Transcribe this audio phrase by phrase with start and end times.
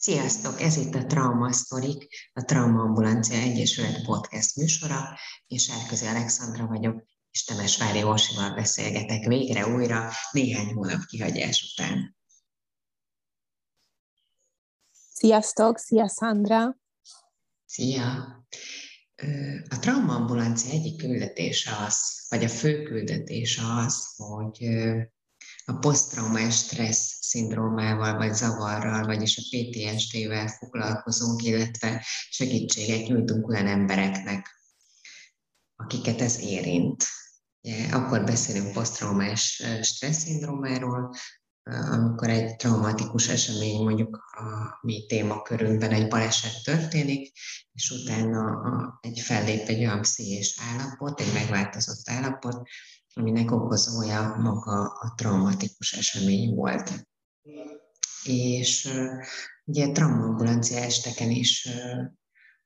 [0.00, 0.60] Sziasztok!
[0.60, 5.18] Ez itt a Trauma Sztorik, a Trauma Ambulancia Egyesület podcast műsora.
[5.46, 12.16] Én Sárközi Alexandra vagyok, és Temesvári Orsival beszélgetek végre újra néhány hónap kihagyás után.
[15.12, 15.78] Sziasztok!
[15.78, 16.76] Szia, Szandra!
[17.64, 18.12] Szia!
[19.68, 24.68] A Trauma Ambulancia egyik küldetése az, vagy a fő küldetése az, hogy
[25.68, 34.60] a posztraumás stressz szindrómával, vagy zavarral, vagyis a PTSD-vel foglalkozunk, illetve segítséget nyújtunk olyan embereknek,
[35.76, 37.04] akiket ez érint.
[37.92, 41.14] Akkor beszélünk posztraumás stressz szindrómáról,
[41.90, 47.32] amikor egy traumatikus esemény mondjuk a mi témakörünkben egy baleset történik,
[47.72, 48.62] és utána
[49.00, 52.68] egy fellép egy olyan pszichés állapot, egy megváltozott állapot,
[53.18, 57.06] aminek okozója maga a traumatikus esemény volt.
[58.24, 58.90] És
[59.64, 61.68] ugye traumaambulancia esteken is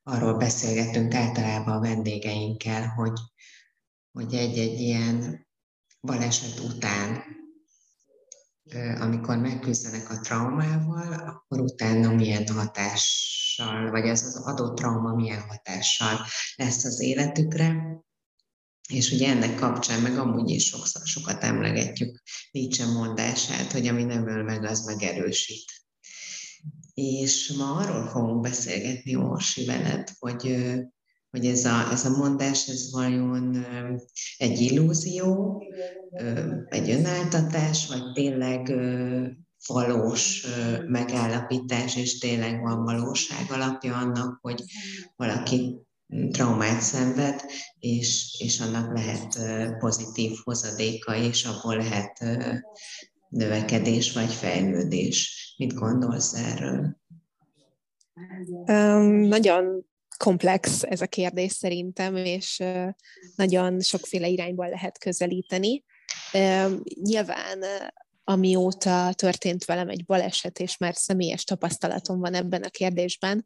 [0.03, 3.19] arról beszélgetünk általában a vendégeinkkel, hogy,
[4.11, 5.47] hogy egy-egy ilyen
[6.01, 7.23] baleset után,
[8.99, 16.19] amikor megküzdenek a traumával, akkor utána milyen hatással, vagy az az adott trauma milyen hatással
[16.55, 18.01] lesz az életükre,
[18.89, 24.27] és ugye ennek kapcsán meg amúgy is sokszor, sokat emlegetjük Nietzsche mondását, hogy ami nem
[24.27, 25.71] öl meg, az megerősít.
[26.93, 30.65] És ma arról fogunk beszélgetni, Orsi, veled, hogy,
[31.29, 33.65] hogy ez a, ez a mondás, ez vajon
[34.37, 35.63] egy illúzió,
[36.69, 38.73] egy önáltatás, vagy tényleg
[39.67, 40.45] valós
[40.87, 44.63] megállapítás, és tényleg van valóság alapja annak, hogy
[45.15, 45.77] valaki
[46.31, 47.41] traumát szenved,
[47.79, 49.37] és, és annak lehet
[49.79, 52.25] pozitív hozadéka, és abból lehet
[53.29, 55.53] növekedés vagy fejlődés.
[55.57, 56.97] Mit gondolsz erről?
[58.67, 59.85] Um, nagyon
[60.17, 62.63] komplex ez a kérdés szerintem, és
[63.35, 65.83] nagyon sokféle irányból lehet közelíteni.
[67.01, 67.63] Nyilván
[68.23, 73.45] amióta történt velem egy baleset, és már személyes tapasztalatom van ebben a kérdésben,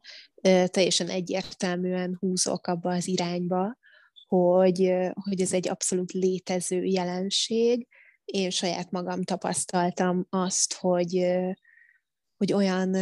[0.65, 3.77] teljesen egyértelműen húzok abba az irányba,
[4.27, 7.87] hogy, hogy ez egy abszolút létező jelenség.
[8.25, 11.27] Én saját magam tapasztaltam azt, hogy,
[12.37, 12.95] hogy olyan,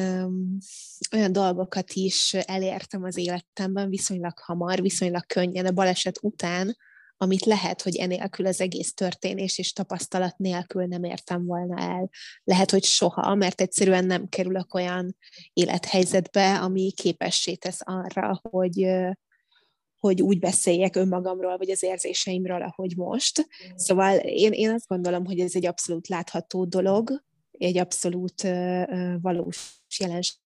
[1.14, 6.76] olyan dolgokat is elértem az életemben viszonylag hamar, viszonylag könnyen a baleset után,
[7.18, 12.10] amit lehet, hogy enélkül az egész történés és tapasztalat nélkül nem értem volna el.
[12.44, 15.18] Lehet, hogy soha, mert egyszerűen nem kerülök olyan
[15.54, 18.88] élethelyzetbe, ami képessé tesz arra, hogy,
[20.00, 23.48] hogy úgy beszéljek önmagamról, vagy az érzéseimről, ahogy most.
[23.76, 28.42] Szóval én, én azt gondolom, hogy ez egy abszolút látható dolog, egy abszolút
[29.22, 30.44] valós jelenség,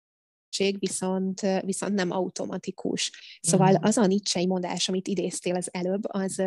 [0.79, 3.11] viszont, viszont nem automatikus.
[3.41, 3.85] Szóval mhm.
[3.85, 6.43] az a Nietzsche mondás, amit idéztél az előbb, az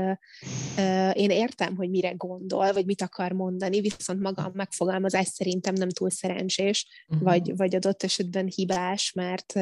[1.13, 5.89] én értem, hogy mire gondol, vagy mit akar mondani, viszont maga a megfogalmazás szerintem nem
[5.89, 7.23] túl szerencsés, uh-huh.
[7.23, 9.53] vagy, vagy adott esetben hibás, mert,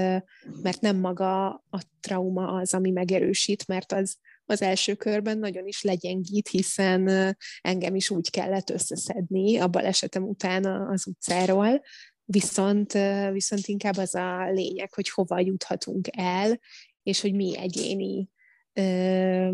[0.62, 5.82] mert nem maga a trauma az, ami megerősít, mert az, az első körben nagyon is
[5.82, 11.82] legyengít, hiszen engem is úgy kellett összeszedni a balesetem után az utcáról,
[12.26, 12.94] viszont,
[13.32, 16.60] viszont inkább az a lényeg, hogy hova juthatunk el,
[17.04, 18.30] és hogy mi egyéni
[18.74, 19.50] ö,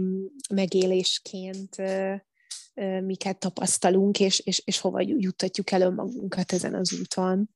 [0.54, 2.16] megélésként ö,
[3.02, 7.50] miket tapasztalunk, és, és, és hova juttatjuk el önmagunkat ezen az úton.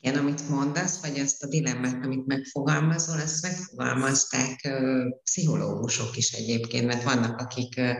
[0.00, 6.86] Igen, amit mondasz, vagy ezt a dilemmát, amit megfogalmazol, ezt megfogalmazták ö, pszichológusok is egyébként,
[6.86, 7.92] mert vannak, akik ö,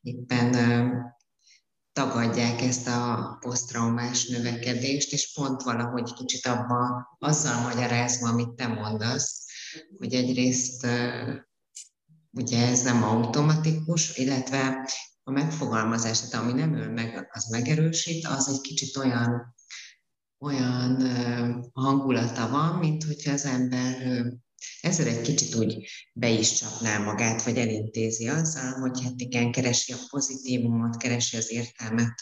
[0.00, 0.86] éppen ö,
[1.98, 9.46] tagadják ezt a posztraumás növekedést, és pont valahogy kicsit abba azzal magyarázva, amit te mondasz,
[9.98, 10.86] hogy egyrészt
[12.30, 14.88] ugye ez nem automatikus, illetve
[15.22, 19.54] a megfogalmazás, tehát ami nem öl meg, az megerősít, az egy kicsit olyan,
[20.38, 21.02] olyan
[21.72, 24.22] hangulata van, mint hogyha az ember
[24.80, 29.92] ezzel egy kicsit úgy be is csapná magát, vagy elintézi azzal, hogy hát igen, keresi
[29.92, 32.14] a pozitívumot, keresi az értelmet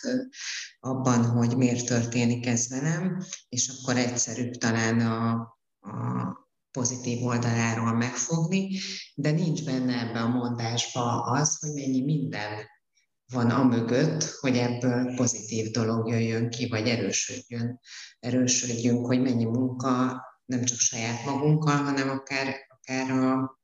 [0.80, 5.30] abban, hogy miért történik ez velem, és akkor egyszerűbb talán a,
[5.80, 8.78] a pozitív oldaláról megfogni,
[9.14, 12.66] de nincs benne ebbe a mondásba az, hogy mennyi minden
[13.32, 17.80] van a mögött, hogy ebből pozitív dolog jöjjön ki, vagy erősödjön,
[18.18, 23.60] erősödjünk, hogy mennyi munka nem csak saját magunkkal, hanem akár, akár a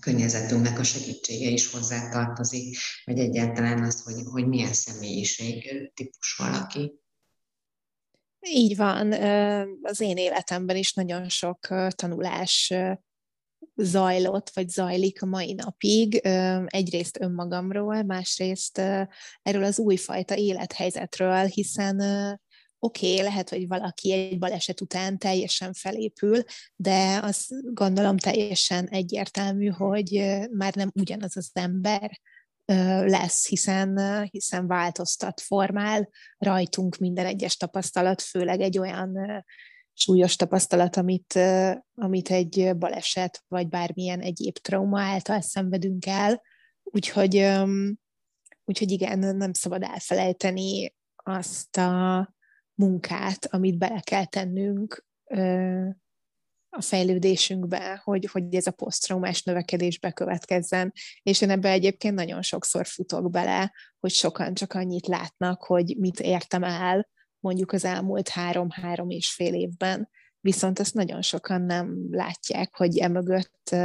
[0.00, 7.00] környezetünknek a segítsége is hozzátartozik, vagy egyáltalán az, hogy, hogy milyen személyiség típus valaki.
[8.40, 9.12] Így van.
[9.82, 11.58] Az én életemben is nagyon sok
[11.88, 12.72] tanulás
[13.76, 16.14] zajlott, vagy zajlik a mai napig.
[16.66, 18.78] Egyrészt önmagamról, másrészt
[19.42, 22.00] erről az újfajta élethelyzetről, hiszen
[22.84, 26.42] oké, okay, lehet, hogy valaki egy baleset után teljesen felépül,
[26.76, 32.20] de azt gondolom teljesen egyértelmű, hogy már nem ugyanaz az ember
[33.04, 36.08] lesz, hiszen, hiszen változtat, formál
[36.38, 39.18] rajtunk minden egyes tapasztalat, főleg egy olyan
[39.92, 41.38] súlyos tapasztalat, amit,
[41.94, 46.42] amit egy baleset, vagy bármilyen egyéb trauma által szenvedünk el.
[46.82, 47.36] Úgyhogy,
[48.64, 52.34] úgyhogy igen, nem szabad elfelejteni azt a
[52.74, 55.04] munkát, amit bele kell tennünk
[56.68, 60.92] a fejlődésünkbe, hogy, hogy ez a posztraumás növekedés bekövetkezzen.
[61.22, 66.20] És én ebbe egyébként nagyon sokszor futok bele, hogy sokan csak annyit látnak, hogy mit
[66.20, 67.08] értem el
[67.38, 70.08] mondjuk az elmúlt három-három és fél évben,
[70.40, 73.76] viszont ezt nagyon sokan nem látják, hogy emögött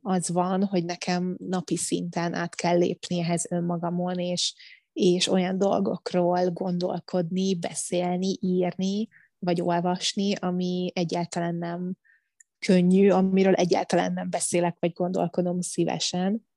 [0.00, 4.54] az van, hogy nekem napi szinten át kell lépni ehhez önmagamon, és,
[4.98, 9.08] és olyan dolgokról gondolkodni, beszélni, írni,
[9.38, 11.96] vagy olvasni, ami egyáltalán nem
[12.58, 16.48] könnyű, amiről egyáltalán nem beszélek, vagy gondolkodom szívesen.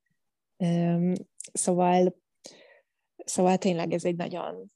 [1.53, 2.15] Szóval,
[3.25, 4.71] szóval tényleg ez egy nagyon,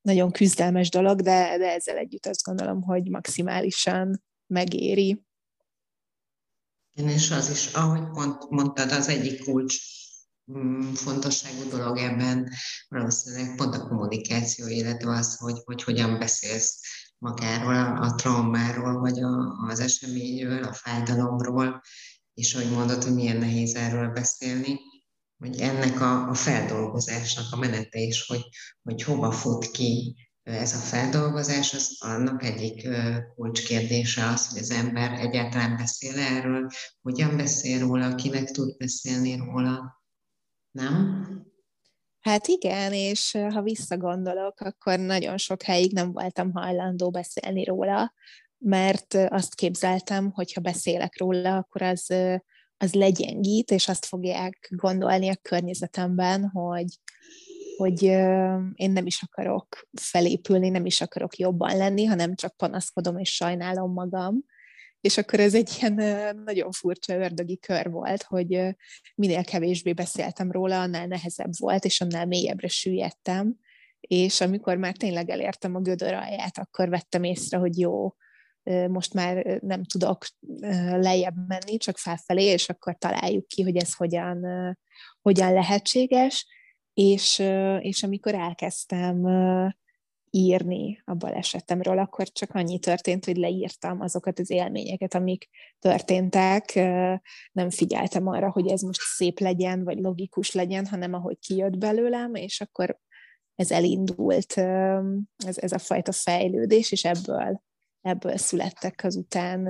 [0.00, 5.22] nagyon küzdelmes dolog, de, de ezzel együtt azt gondolom, hogy maximálisan megéri.
[6.94, 10.03] Igen, és az is, ahogy pont mondtad, az egyik kulcs
[10.94, 12.50] fontosságú dolog ebben.
[12.88, 16.80] Valószínűleg pont a kommunikáció, illetve az, hogy, hogy hogyan beszélsz
[17.18, 21.80] magáról, a, a traumáról, vagy a, az eseményről, a fájdalomról,
[22.34, 24.78] és ahogy mondod, hogy milyen nehéz erről beszélni,
[25.38, 28.42] hogy ennek a, a feldolgozásnak a menete is, hogy,
[28.82, 32.88] hogy hova fut ki ez a feldolgozás, az annak egyik
[33.34, 36.66] kulcskérdése az, hogy az ember egyáltalán beszél erről,
[37.02, 40.03] hogyan beszél róla, kinek tud beszélni róla,
[40.74, 41.24] nem?
[42.20, 48.12] Hát igen, és ha visszagondolok, akkor nagyon sok helyig nem voltam hajlandó beszélni róla,
[48.58, 52.10] mert azt képzeltem, hogy ha beszélek róla, akkor az,
[52.76, 56.98] az legyengít, és azt fogják gondolni a környezetemben, hogy,
[57.76, 58.02] hogy
[58.74, 63.92] én nem is akarok felépülni, nem is akarok jobban lenni, hanem csak panaszkodom és sajnálom
[63.92, 64.44] magam.
[65.04, 65.94] És akkor ez egy ilyen
[66.44, 68.76] nagyon furcsa ördögi kör volt, hogy
[69.14, 73.56] minél kevésbé beszéltem róla, annál nehezebb volt, és annál mélyebbre süllyedtem.
[74.00, 78.14] És amikor már tényleg elértem a gödör alját, akkor vettem észre, hogy jó,
[78.88, 80.26] most már nem tudok
[80.90, 84.46] lejjebb menni, csak felfelé, és akkor találjuk ki, hogy ez hogyan,
[85.22, 86.46] hogyan lehetséges.
[86.94, 87.38] És,
[87.80, 89.22] és amikor elkezdtem
[90.34, 95.48] írni a balesetemről, akkor csak annyi történt, hogy leírtam azokat az élményeket, amik
[95.78, 96.74] történtek.
[97.52, 102.34] Nem figyeltem arra, hogy ez most szép legyen, vagy logikus legyen, hanem ahogy kijött belőlem,
[102.34, 103.00] és akkor
[103.54, 104.52] ez elindult,
[105.36, 107.62] ez, ez a fajta fejlődés, és ebből,
[108.00, 109.60] ebből születtek azután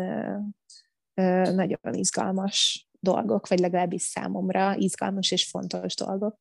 [1.55, 6.39] nagyon izgalmas dolgok, vagy legalábbis számomra izgalmas és fontos dolgok.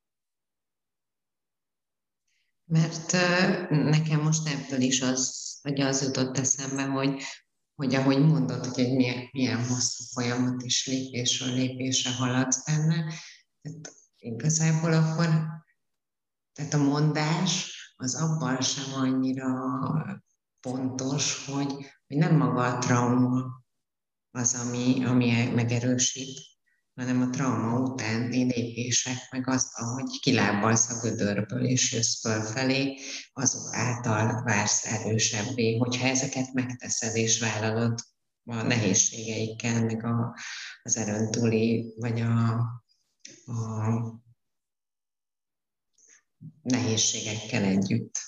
[2.65, 3.11] Mert
[3.69, 7.23] nekem most ebből is az, hogy az jutott eszembe, hogy,
[7.75, 13.13] hogy ahogy mondod, hogy egy milyen, milyen hosszú folyamat és lépésről lépésre haladsz benne,
[13.61, 15.51] tehát igazából akkor
[16.53, 19.47] tehát a mondás az abban sem annyira
[20.59, 21.71] pontos, hogy,
[22.07, 23.63] hogy nem maga a trauma
[24.31, 26.39] az, ami, ami megerősít,
[26.95, 32.99] hanem a trauma utáni lépések, meg az, ahogy kilábalsz a gödörből és jössz fölfelé,
[33.33, 37.99] azok által vársz erősebbé, hogyha ezeket megteszed és vállalod
[38.45, 40.37] a nehézségeikkel, meg a,
[40.83, 42.59] az erőn túli, vagy a,
[43.45, 44.21] a
[46.61, 48.19] nehézségekkel együtt.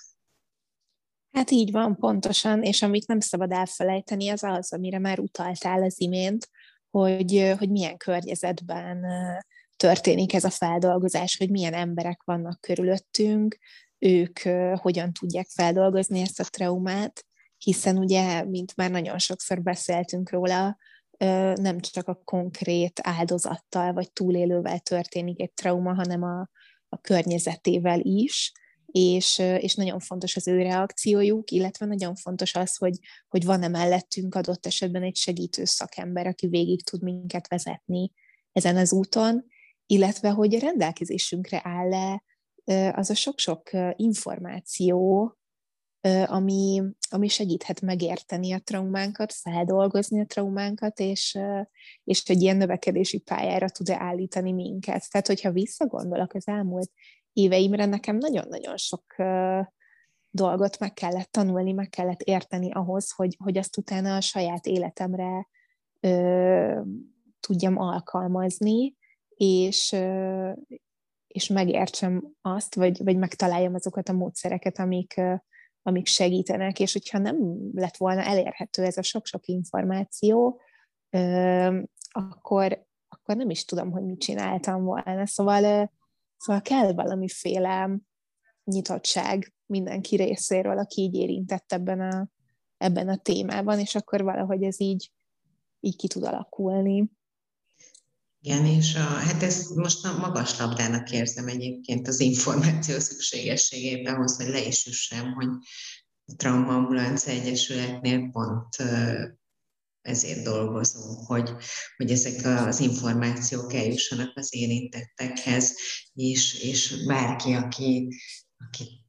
[1.32, 6.02] Hát így van, pontosan, és amit nem szabad elfelejteni, az az, amire már utaltál az
[6.02, 6.50] imént,
[7.00, 9.06] hogy, hogy milyen környezetben
[9.76, 13.58] történik ez a feldolgozás, hogy milyen emberek vannak körülöttünk,
[14.00, 14.40] ők
[14.76, 17.26] hogyan tudják feldolgozni ezt a traumát,
[17.58, 20.78] hiszen ugye, mint már nagyon sokszor beszéltünk róla,
[21.56, 26.50] nem csak a konkrét áldozattal vagy túlélővel történik egy trauma, hanem a,
[26.90, 28.52] a környezetével is,
[28.98, 34.36] és, és nagyon fontos az ő reakciójuk, illetve nagyon fontos az, hogy, hogy van-e mellettünk
[34.36, 38.12] adott esetben egy segítő szakember, aki végig tud minket vezetni
[38.52, 39.46] ezen az úton,
[39.86, 42.24] illetve hogy a rendelkezésünkre áll-e
[42.92, 45.32] az a sok-sok információ,
[46.26, 51.40] ami, ami segíthet megérteni a traumánkat, feldolgozni a traumánkat, és,
[52.04, 55.12] és egy ilyen növekedési pályára tud-e állítani minket.
[55.12, 56.92] Tehát, hogyha visszagondolok az elmúlt
[57.36, 59.16] éveimre, nekem nagyon-nagyon sok
[60.36, 65.48] dolgot meg kellett tanulni, meg kellett érteni ahhoz, hogy, hogy azt utána a saját életemre
[66.00, 66.82] ö,
[67.40, 68.96] tudjam alkalmazni,
[69.36, 70.52] és, ö,
[71.28, 75.34] és megértsem azt, vagy, vagy megtaláljam azokat a módszereket, amik, ö,
[75.82, 77.38] amik segítenek, és hogyha nem
[77.74, 80.62] lett volna elérhető ez a sok-sok információ,
[81.10, 85.26] ö, akkor, akkor nem is tudom, hogy mit csináltam volna.
[85.26, 85.84] Szóval, ö,
[86.38, 88.00] szóval kell valamiféle
[88.64, 92.30] nyitottság mindenki részéről, aki így érintett ebben a,
[92.78, 95.12] ebben a témában, és akkor valahogy ez így,
[95.80, 97.10] így ki tud alakulni.
[98.40, 104.48] Igen, és a, hát ez most a magas labdának érzem egyébként az információ szükségességében hogy
[104.48, 105.48] le is üssem, hogy
[106.26, 108.76] a Traumaambulancia Egyesületnél pont
[110.06, 111.52] ezért dolgozunk, hogy,
[111.98, 115.74] hogy ezek az információk eljussanak az érintettekhez,
[116.14, 118.08] és, és bárki, aki,
[118.58, 119.04] aki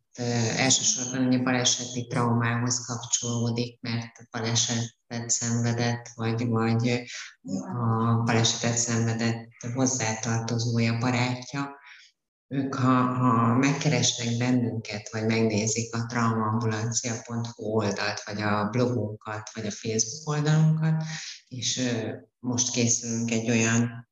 [0.57, 7.03] elsősorban a baleseti traumához kapcsolódik, mert balesetet szenvedett, vagy, vagy
[7.79, 11.75] a balesetet szenvedett hozzátartozója, barátja,
[12.49, 19.71] ők ha, ha megkeresnek bennünket, vagy megnézik a traumaambulancia.hu oldalt, vagy a blogunkat, vagy a
[19.71, 21.03] Facebook oldalunkat,
[21.49, 21.91] és
[22.39, 24.09] most készülünk egy olyan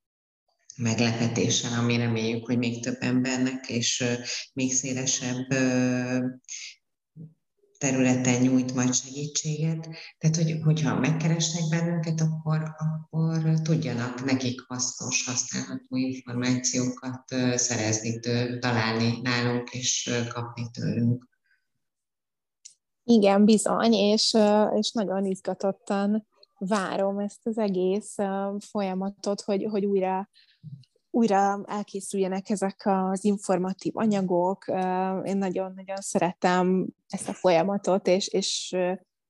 [0.76, 4.04] meglepetéssel, ami reméljük, hogy még több embernek és
[4.52, 5.46] még szélesebb
[7.84, 9.88] területen nyújt majd segítséget.
[10.18, 17.24] Tehát, hogy, hogyha megkeresnek bennünket, akkor, akkor tudjanak nekik hasznos, használható információkat
[17.54, 21.28] szerezni, től, találni nálunk és kapni tőlünk.
[23.04, 24.36] Igen, bizony, és,
[24.74, 26.26] és nagyon izgatottan
[26.58, 28.14] várom ezt az egész
[28.58, 30.28] folyamatot, hogy, hogy újra
[31.14, 34.64] újra elkészüljenek ezek az informatív anyagok.
[35.24, 38.76] Én nagyon-nagyon szeretem ezt a folyamatot, és, és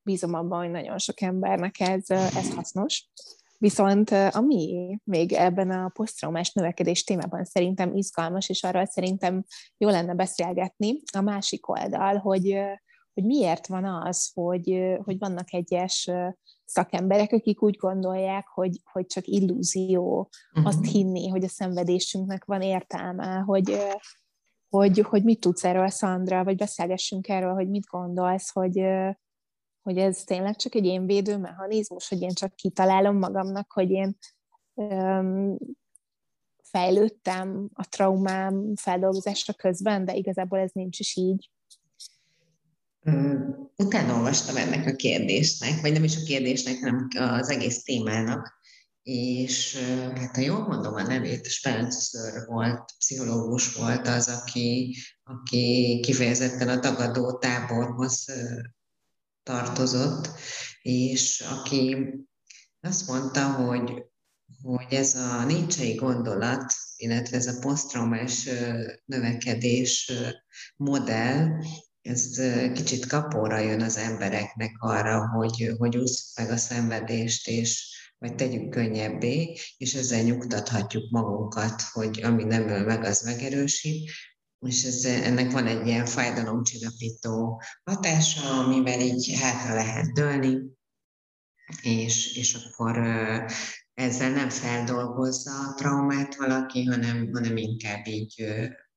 [0.03, 3.09] bízom abban, hogy nagyon sok embernek ez, ez hasznos.
[3.59, 9.45] Viszont ami még ebben a posztraumás növekedés témában szerintem izgalmas, és arról szerintem
[9.76, 12.59] jó lenne beszélgetni, a másik oldal, hogy,
[13.14, 16.11] hogy miért van az, hogy, hogy vannak egyes
[16.64, 20.66] szakemberek, akik úgy gondolják, hogy, hogy csak illúzió uh-huh.
[20.66, 23.78] azt hinni, hogy a szenvedésünknek van értelme, hogy,
[24.68, 28.85] hogy, hogy mit tudsz erről, Szandra, vagy beszélgessünk erről, hogy mit gondolsz, hogy,
[29.83, 34.16] hogy ez tényleg csak egy én védő mechanizmus, hogy én csak kitalálom magamnak, hogy én
[34.75, 35.56] um,
[36.62, 41.50] fejlődtem a traumám feldolgozásra közben, de igazából ez nincs is így
[43.76, 47.08] utána olvastam ennek a kérdésnek, vagy nem is a kérdésnek, hanem
[47.38, 48.62] az egész témának,
[49.02, 49.76] és
[50.14, 56.78] hát ha jól mondom a nevét, Spencer volt, pszichológus volt az, aki, aki kifejezetten a
[56.78, 58.25] tagadó táborhoz
[59.42, 60.28] tartozott,
[60.82, 61.96] és aki
[62.80, 64.04] azt mondta, hogy,
[64.62, 68.49] hogy ez a nincsei gondolat, illetve ez a posztraumás
[69.04, 70.12] növekedés
[70.76, 71.49] modell,
[72.04, 72.40] ez
[72.73, 78.68] kicsit kapóra jön az embereknek arra, hogy, hogy ússzuk meg a szenvedést, és vagy tegyük
[78.68, 84.11] könnyebbé, és ezzel nyugtathatjuk magunkat, hogy ami nem öl meg, az megerősít,
[84.58, 90.56] és ez, ennek van egy ilyen fájdalomcsillapító hatása, amivel így hátra lehet dőlni,
[91.82, 92.99] és, és akkor
[93.94, 98.44] ezzel nem feldolgozza a traumát valaki, hanem, hanem inkább így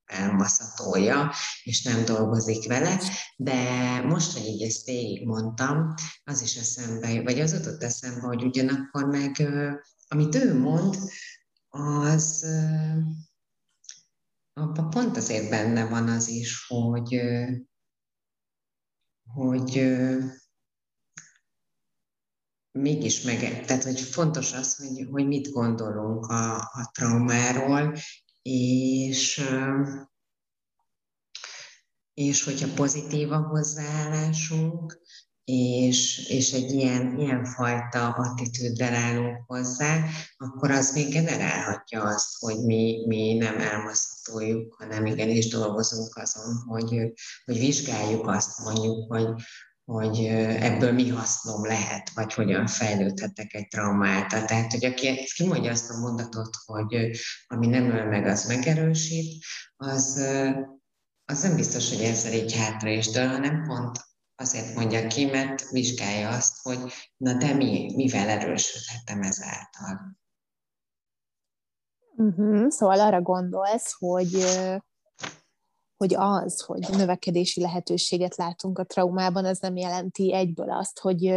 [0.07, 1.31] elmaszatolja,
[1.63, 2.99] és nem dolgozik vele,
[3.37, 4.89] de most, hogy így ezt
[5.25, 9.47] mondtam, az is eszembe, vagy az jutott eszembe, hogy ugyanakkor meg,
[10.07, 10.97] amit ő mond,
[11.69, 12.45] az
[14.53, 17.21] abban pont azért benne van az is, hogy,
[19.33, 19.95] hogy
[22.71, 27.97] mégis meg, tehát hogy fontos az, hogy, hogy mit gondolunk a, a traumáról,
[28.49, 29.43] és,
[32.13, 34.99] és hogyha pozitív a hozzáállásunk,
[35.43, 40.05] és, és egy ilyen, ilyen fajta attitűddel állunk hozzá,
[40.37, 47.13] akkor az még generálhatja azt, hogy mi, mi nem elmaszatoljuk, hanem igenis dolgozunk azon, hogy,
[47.45, 49.27] hogy vizsgáljuk azt mondjuk, hogy,
[49.91, 50.25] hogy
[50.59, 54.45] ebből mi hasznom lehet, vagy hogyan fejlődhetek egy traumáltal.
[54.45, 57.11] Tehát, hogy aki kimondja azt a mondatot, hogy
[57.47, 59.43] ami nem öl meg, az megerősít,
[59.75, 60.17] az,
[61.25, 63.99] az nem biztos, hogy ezzel így hátra is dől, hanem pont
[64.35, 70.17] azért mondja ki, mert vizsgálja azt, hogy na de mi, mivel erősödhetem ezáltal.
[72.15, 72.69] Uh-huh.
[72.69, 74.45] Szóval arra gondolsz, hogy
[75.97, 81.33] hogy az, hogy növekedési lehetőséget látunk a traumában, az nem jelenti egyből azt, hogy,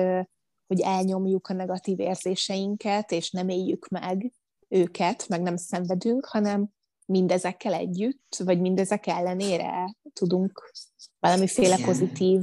[0.67, 4.33] hogy elnyomjuk a negatív érzéseinket, és nem éljük meg
[4.69, 6.69] őket, meg nem szenvedünk, hanem
[7.07, 10.73] mindezekkel együtt, vagy mindezek ellenére tudunk
[11.19, 12.43] valamiféle pozitív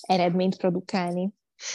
[0.00, 1.32] eredményt produkálni.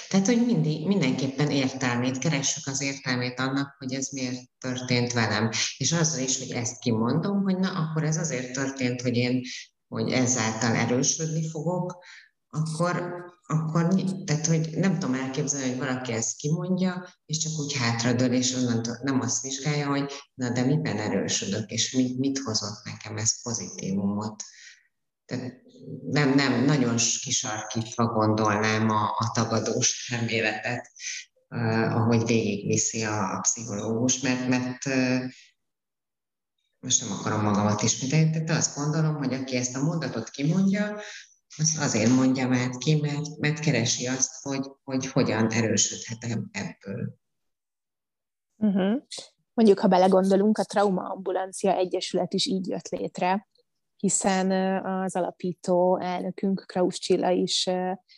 [0.10, 5.50] Tehát, hogy mindig, mindenképpen értelmét, keressük az értelmét annak, hogy ez miért történt velem.
[5.78, 9.42] És azzal is, hogy ezt kimondom, hogy na, akkor ez azért történt, hogy én
[9.88, 12.04] hogy ezáltal erősödni fogok,
[12.50, 13.88] akkor, akkor
[14.26, 19.00] tehát, hogy nem tudom elképzelni, hogy valaki ezt kimondja, és csak úgy hátradől, és onnantól
[19.02, 24.44] nem azt vizsgálja, hogy na, de miben erősödök, és mit, mit hozott nekem ez pozitívumot.
[25.26, 25.65] Tehát
[26.02, 30.92] nem, nem, nagyon kisarkítva gondolnám a, a tagadós elméletet,
[31.50, 35.32] uh, ahogy végigviszi a, a pszichológus, mert, mert uh,
[36.80, 41.00] most nem akarom magamat ismételni, de azt gondolom, hogy aki ezt a mondatot kimondja,
[41.58, 47.16] az azért mondja már ki, mert, mert keresi azt, hogy, hogy hogyan erősödhetem ebből.
[48.56, 49.02] Uh-huh.
[49.54, 53.48] Mondjuk, ha belegondolunk, a Trauma Ambulancia Egyesület is így jött létre,
[53.98, 54.52] hiszen
[54.86, 57.70] az alapító elnökünk, Kraus Csilla is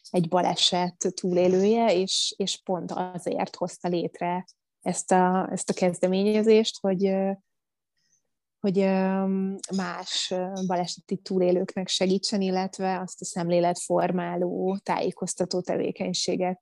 [0.10, 4.46] egy baleset túlélője, és, és pont azért hozta létre
[4.82, 7.14] ezt a, ezt a kezdeményezést, hogy,
[8.60, 8.78] hogy
[9.76, 10.34] más
[10.68, 16.62] baleseti túlélőknek segítsen, illetve azt a szemléletformáló, tájékoztató tevékenységet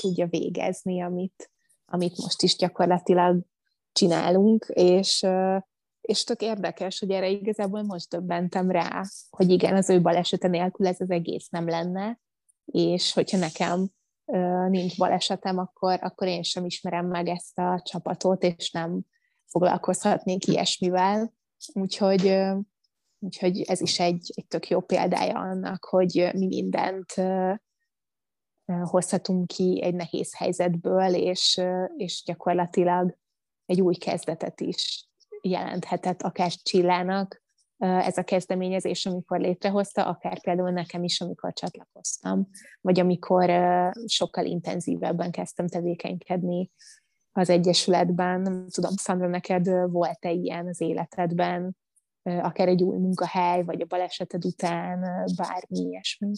[0.00, 1.50] tudja végezni, amit,
[1.84, 3.40] amit most is gyakorlatilag
[3.92, 5.26] csinálunk, és
[6.06, 10.86] és tök érdekes, hogy erre igazából most döbbentem rá, hogy igen, az ő balesete nélkül
[10.86, 12.20] ez az egész nem lenne,
[12.64, 13.88] és hogyha nekem
[14.68, 19.00] nincs balesetem, akkor, akkor én sem ismerem meg ezt a csapatot, és nem
[19.46, 21.32] foglalkozhatnék ilyesmivel.
[21.72, 22.38] Úgyhogy,
[23.18, 27.14] úgyhogy ez is egy, egy tök jó példája annak, hogy mi mindent
[28.82, 31.60] hozhatunk ki egy nehéz helyzetből, és,
[31.96, 33.18] és gyakorlatilag
[33.66, 35.08] egy új kezdetet is
[35.48, 37.44] jelenthetett akár Csillának
[37.78, 42.48] ez a kezdeményezés, amikor létrehozta, akár például nekem is, amikor csatlakoztam,
[42.80, 43.50] vagy amikor
[44.06, 46.70] sokkal intenzívebben kezdtem tevékenykedni
[47.32, 48.40] az Egyesületben.
[48.40, 51.76] Nem tudom, Szandra, neked volt-e ilyen az életedben,
[52.22, 55.00] akár egy új munkahely, vagy a baleseted után,
[55.36, 56.32] bármi ilyesmi?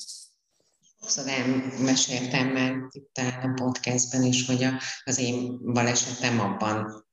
[1.01, 1.25] Sokszor
[1.85, 4.67] meséltem már itt a podcastben is, hogy
[5.05, 7.07] az én balesetem abban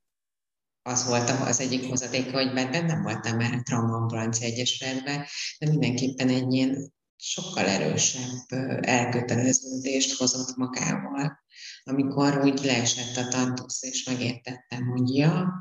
[0.87, 5.25] az volt az egyik hozadéka, hogy benne nem voltam már a Traumaambulancia Egyesületben,
[5.59, 11.39] de mindenképpen egy ilyen sokkal erősebb elköteleződést hozott magával,
[11.83, 15.53] amikor úgy leesett a tantusz, és megértettem, hogy ja,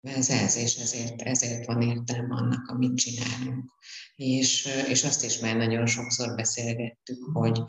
[0.00, 3.72] ez ez, és ezért, ezért van értelme annak, amit csinálunk.
[4.14, 7.62] És, és azt is már nagyon sokszor beszélgettük, hogy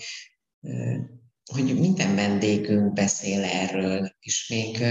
[1.47, 4.85] hogy minden vendégünk beszél erről, és még,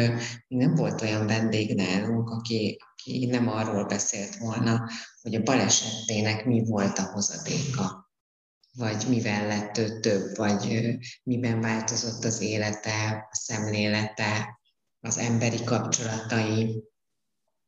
[0.48, 4.90] nem volt olyan vendég nálunk, aki, aki nem arról beszélt volna,
[5.22, 8.10] hogy a balesetének mi volt a hozadéka,
[8.72, 14.58] vagy mivel lett ő több, vagy miben változott az élete, a szemlélete,
[15.00, 16.84] az emberi kapcsolatai.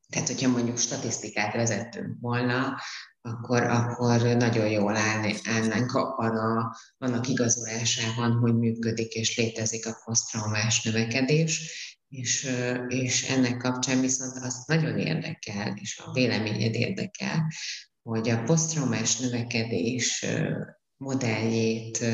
[0.08, 2.80] Tehát, hogyha mondjuk statisztikát vezettünk volna,
[3.20, 4.96] akkor, akkor nagyon jól
[5.44, 11.72] állnánk abban a, annak igazolásában, hogy működik és létezik a posztraumás növekedés,
[12.08, 12.50] és,
[12.88, 17.52] és ennek kapcsán viszont azt nagyon érdekel, és a véleményed érdekel,
[18.02, 20.26] hogy a posztraumás növekedés
[20.96, 22.04] modelljét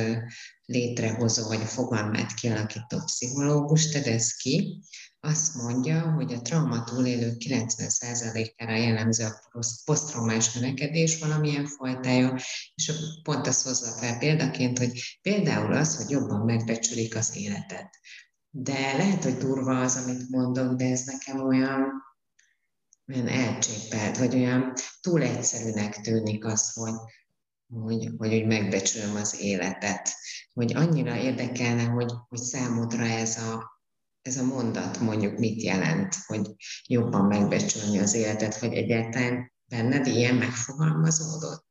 [0.64, 4.82] létrehozó, vagy a fogalmát kialakító pszichológus tedez ki,
[5.24, 12.40] azt mondja, hogy a trauma túlélők 90%-ára jellemző a posztraumás növekedés valamilyen fajtája,
[12.74, 17.98] és pont azt hozza fel példaként, hogy például az, hogy jobban megbecsülik az életet.
[18.50, 21.92] De lehet, hogy durva az, amit mondok, de ez nekem olyan,
[23.12, 26.94] olyan elcsépelt, vagy olyan túl egyszerűnek tűnik az, hogy,
[27.66, 30.14] hogy, hogy, hogy megbecsülöm az életet.
[30.52, 33.73] Hogy annyira érdekelne, hogy, hogy számodra ez a,
[34.24, 36.54] ez a mondat mondjuk mit jelent, hogy
[36.86, 41.66] jobban megbecsülni az életet, hogy egyáltalán benned ilyen megfogalmazódott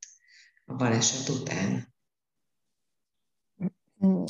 [0.66, 1.94] a baleset után?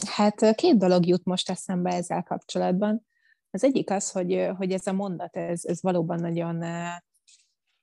[0.05, 3.05] Hát két dolog jut most eszembe ezzel kapcsolatban.
[3.51, 6.63] Az egyik az, hogy, hogy ez a mondat, ez, ez valóban nagyon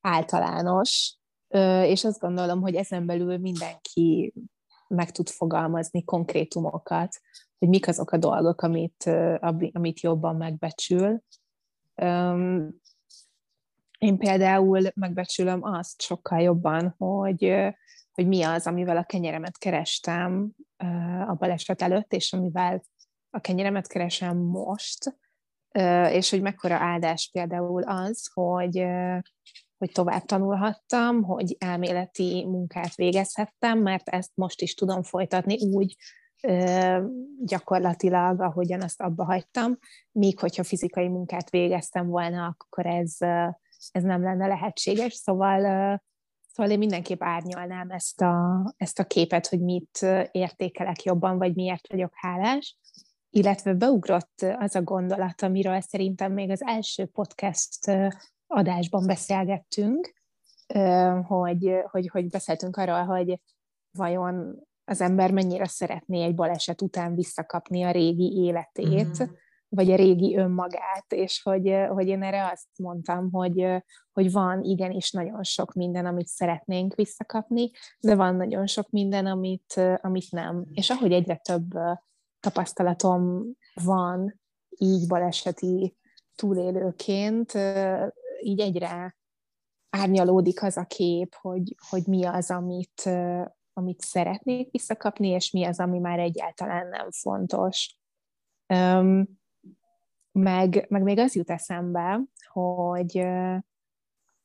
[0.01, 1.17] általános,
[1.85, 4.35] és azt gondolom, hogy ezen belül mindenki
[4.89, 7.21] meg tud fogalmazni konkrétumokat,
[7.61, 9.11] hogy mik azok a dolgok, amit,
[9.73, 11.23] amit jobban megbecsül.
[13.99, 17.55] Én például megbecsülöm azt sokkal jobban, hogy,
[18.13, 20.53] hogy mi az, amivel a kenyeremet kerestem
[21.27, 22.83] a baleset előtt, és amivel
[23.31, 25.19] a kenyeremet keresem most,
[26.11, 28.87] és hogy mekkora áldás például az, hogy,
[29.79, 35.97] hogy tovább tanulhattam, hogy elméleti munkát végezhettem, mert ezt most is tudom folytatni úgy,
[37.45, 39.79] gyakorlatilag, ahogyan azt abba hagytam,
[40.13, 43.17] míg hogyha fizikai munkát végeztem volna, akkor ez,
[43.91, 45.61] ez nem lenne lehetséges, szóval,
[46.53, 51.89] szóval én mindenképp árnyalnám ezt a, ezt a képet, hogy mit értékelek jobban, vagy miért
[51.89, 52.79] vagyok hálás,
[53.31, 57.79] illetve beugrott az a gondolat, amiről szerintem még az első podcast
[58.47, 60.15] adásban beszélgettünk,
[61.23, 63.41] hogy, hogy, hogy beszéltünk arról, hogy
[63.91, 69.29] vajon az ember mennyire szeretné egy baleset után visszakapni a régi életét, uh-huh.
[69.69, 75.11] vagy a régi önmagát, és hogy, hogy én erre azt mondtam, hogy, hogy van igenis
[75.11, 80.65] nagyon sok minden, amit szeretnénk visszakapni, de van nagyon sok minden, amit, amit nem.
[80.73, 81.71] És ahogy egyre több
[82.41, 83.45] tapasztalatom
[83.85, 85.97] van így baleseti
[86.35, 87.53] túlélőként,
[88.43, 89.17] így egyre
[89.91, 93.11] árnyalódik az a kép, hogy, hogy mi az, amit,
[93.73, 97.97] amit szeretnék visszakapni, és mi az, ami már egyáltalán nem fontos.
[100.33, 102.21] meg, meg még az jut eszembe,
[102.53, 103.27] hogy,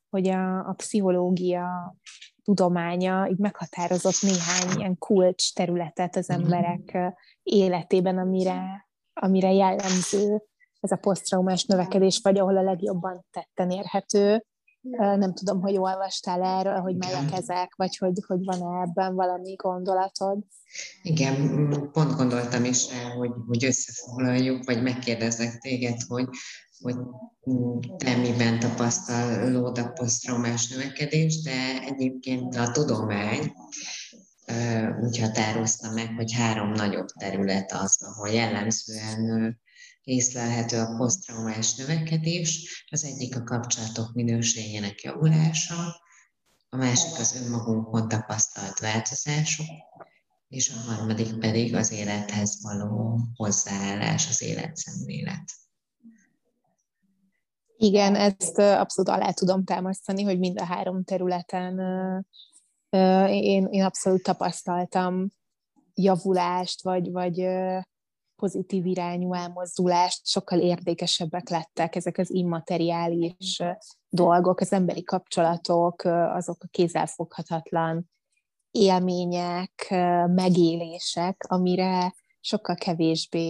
[0.09, 1.95] hogy a, a pszichológia
[2.43, 6.41] tudománya így meghatározott néhány ilyen kulcs területet az mhm.
[6.41, 10.43] emberek életében, amire, amire jellemző
[10.79, 14.45] ez a posztraumás növekedés, vagy ahol a legjobban tetten érhető.
[14.91, 20.37] Nem tudom, hogy olvastál erről, hogy melyek ezek, vagy hogy, hogy van-e ebben valami gondolatod?
[21.01, 26.27] Igen, pont gondoltam is rá, hogy, hogy összefoglaljuk, vagy megkérdezek téged, hogy,
[26.79, 26.95] hogy
[27.97, 33.53] te miben tapasztalod a posztraumás növekedést, de egyébként a tudomány
[35.01, 39.59] úgy határozta meg, hogy három nagyobb terület az, ahol jellemzően
[40.05, 42.85] észlelhető a posztraumás növekedés.
[42.89, 46.01] Az egyik a kapcsolatok minőségének javulása,
[46.69, 49.65] a másik az önmagunkon tapasztalt változások,
[50.47, 55.51] és a harmadik pedig az élethez való hozzáállás, az életszemlélet.
[57.77, 61.79] Igen, ezt abszolút alá tudom támasztani, hogy mind a három területen
[63.29, 65.31] én, én abszolút tapasztaltam
[65.93, 67.47] javulást, vagy, vagy
[68.45, 73.61] pozitív irányú elmozdulást, sokkal értékesebbek lettek ezek az immateriális
[74.09, 76.03] dolgok, az emberi kapcsolatok,
[76.33, 78.11] azok a kézzelfoghatatlan
[78.71, 79.87] élmények,
[80.27, 83.47] megélések, amire sokkal kevésbé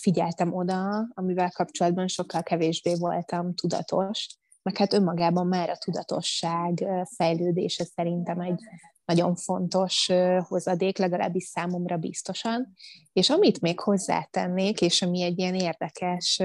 [0.00, 4.26] figyeltem oda, amivel kapcsolatban sokkal kevésbé voltam tudatos,
[4.62, 6.84] meg hát önmagában már a tudatosság
[7.16, 8.60] fejlődése szerintem egy
[9.04, 10.10] nagyon fontos
[10.48, 12.74] hozadék, legalábbis számomra biztosan.
[13.12, 16.42] És amit még hozzátennék, és ami egy ilyen érdekes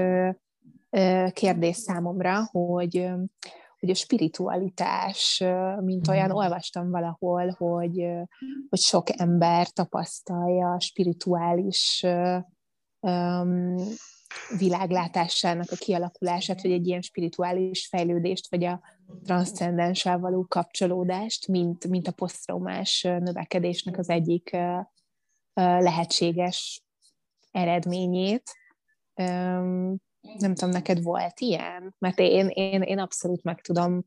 [1.32, 3.08] kérdés számomra, hogy,
[3.78, 5.44] hogy a spiritualitás,
[5.80, 6.36] mint olyan, mhm.
[6.36, 8.06] olvastam valahol, hogy,
[8.68, 12.06] hogy sok ember tapasztalja a spirituális
[13.00, 13.74] um,
[14.58, 18.80] világlátásának a kialakulását, vagy egy ilyen spirituális fejlődést, vagy a
[19.24, 24.56] transzcendenssel való kapcsolódást, mint, mint a posztraumás növekedésnek az egyik
[25.54, 26.84] lehetséges
[27.50, 28.42] eredményét.
[29.14, 31.94] Nem tudom, neked volt ilyen?
[31.98, 34.04] Mert én, én, én abszolút meg tudom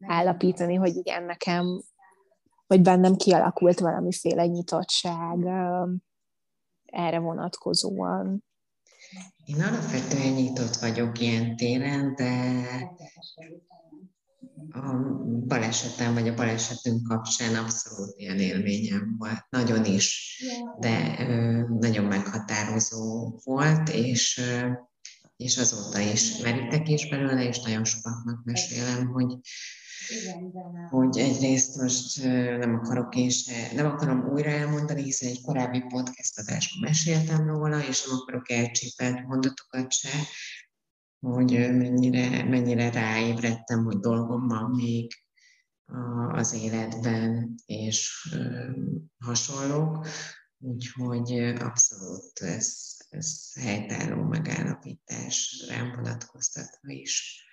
[0.00, 1.82] állapítani, hogy igen, nekem,
[2.66, 5.46] hogy bennem kialakult valamiféle nyitottság
[6.84, 8.44] erre vonatkozóan.
[9.44, 12.62] Én alapvetően nyitott vagyok ilyen téren, de
[14.70, 14.92] a
[15.46, 20.36] balesetem, vagy a balesetünk kapcsán abszolút ilyen élményem volt, nagyon is,
[20.78, 24.70] de ö, nagyon meghatározó volt, és, ö,
[25.36, 29.38] és azóta is merítek is belőle, és nagyon sokaknak mesélem, hogy,
[30.90, 32.22] hogy egyrészt most
[32.58, 37.86] nem akarok én se, nem akarom újra elmondani, hiszen egy korábbi podcast adásban meséltem róla,
[37.88, 40.10] és nem akarok elcsépelt mondatokat se,
[41.22, 45.12] hogy mennyire, mennyire ráébredtem, hogy dolgom van még
[46.32, 48.28] az életben, és
[49.24, 50.06] hasonlók.
[50.58, 57.46] Úgyhogy abszolút ez, ez helytálló megállapítás rám vonatkoztatva is.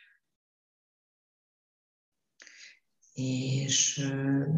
[3.22, 4.10] és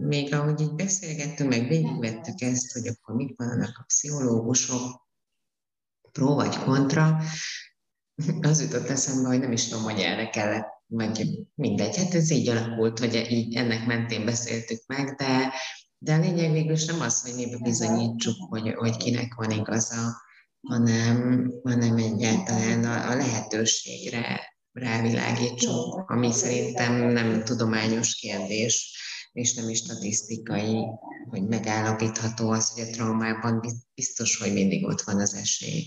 [0.01, 5.07] még ahogy így beszélgettünk, meg végigvettük ezt, hogy akkor mit mondanak a pszichológusok,
[6.11, 7.21] pro vagy kontra,
[8.41, 12.47] az jutott eszembe, hogy nem is tudom, hogy erre kellett, vagy mindegy, hát ez így
[12.47, 15.53] alakult, hogy így ennek mentén beszéltük meg, de,
[15.97, 20.21] de a lényeg végül is nem az, hogy mi bizonyítsuk, hogy, hogy kinek van igaza,
[20.67, 24.39] hanem, hanem egyáltalán a, a lehetőségre
[24.71, 29.00] rávilágítsunk, ami szerintem nem tudományos kérdés,
[29.33, 30.85] és nem is statisztikai,
[31.29, 33.61] hogy megállapítható az, hogy a traumában
[33.95, 35.83] biztos, hogy mindig ott van az esély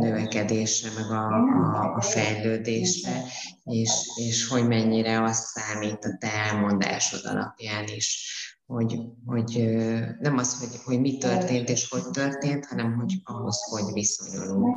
[0.00, 3.22] növekedésre, meg a, a, a fejlődésre,
[3.64, 9.78] és, és hogy mennyire az számít a te elmondásod alapján is, hogy, hogy
[10.20, 14.76] nem az, hogy, hogy mi történt és hogy történt, hanem hogy ahhoz, hogy viszonyulunk.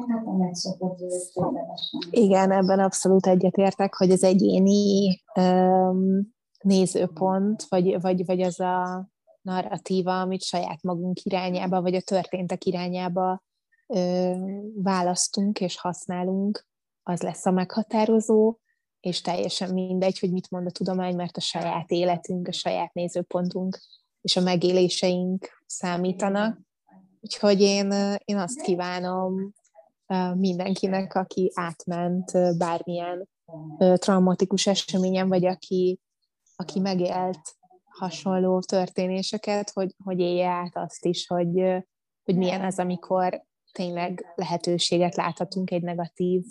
[2.09, 6.33] Igen, ebben abszolút egyetértek, hogy az egyéni um,
[6.63, 9.07] nézőpont, vagy, vagy, vagy az a
[9.41, 13.43] narratíva, amit saját magunk irányába, vagy a történtek irányába
[13.87, 14.33] ö,
[14.75, 16.67] választunk és használunk,
[17.03, 18.57] az lesz a meghatározó,
[18.99, 23.79] és teljesen mindegy, hogy mit mond a tudomány, mert a saját életünk, a saját nézőpontunk
[24.21, 26.59] és a megéléseink számítanak.
[27.21, 27.91] Úgyhogy én,
[28.25, 29.53] én azt kívánom
[30.35, 33.29] mindenkinek, aki átment bármilyen
[33.77, 35.99] traumatikus eseményen, vagy aki,
[36.55, 37.39] aki megélt
[37.89, 41.83] hasonló történéseket, hogy, hogy élje át azt is, hogy,
[42.23, 46.43] hogy milyen az, amikor tényleg lehetőséget láthatunk egy negatív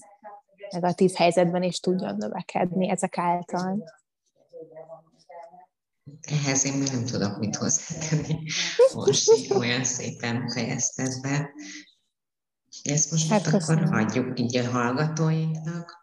[0.72, 3.94] negatív helyzetben is tudjon növekedni ezek által.
[6.20, 8.42] Ehhez én nem tudok mit hozzátenni.
[8.94, 11.50] Most olyan szépen fejezted be.
[12.82, 13.92] Ezt most hát akkor köszönöm.
[13.92, 16.01] hagyjuk így a hallgatóinknak,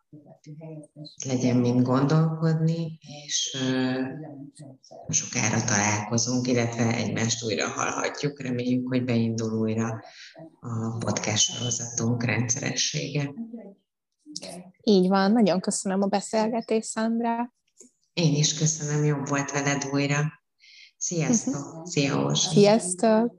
[1.25, 3.57] legyen mind gondolkodni, és
[5.09, 8.41] sokára találkozunk, illetve egymást újra hallhatjuk.
[8.41, 10.03] Reméljük, hogy beindul újra
[10.59, 13.33] a podcast sorozatunk rendszeressége.
[14.83, 17.53] Így van, nagyon köszönöm a beszélgetést, Szandra.
[18.13, 20.41] Én is köszönöm, jobb volt veled újra.
[20.97, 21.55] Sziasztok!
[21.55, 21.85] Uh-huh.
[21.85, 23.33] Szia, Sziasztok!